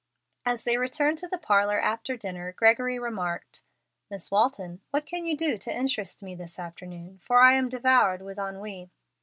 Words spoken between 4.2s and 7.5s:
Walton, what can you do to interest me this afternoon, for